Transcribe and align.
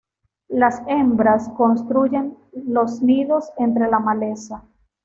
Las 0.49 0.81
hembras 0.87 1.49
construyen 1.49 2.35
los 2.53 3.03
nidos 3.03 3.51
entre 3.59 3.87
la 3.87 3.99
maleza. 3.99 4.63